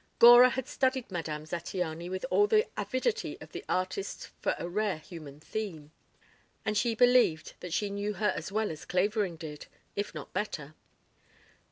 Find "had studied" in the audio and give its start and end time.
0.49-1.11